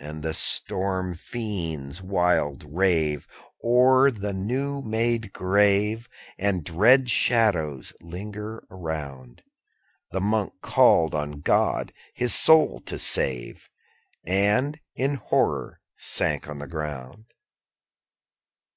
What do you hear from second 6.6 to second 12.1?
dread shadows linger around. The Monk called on God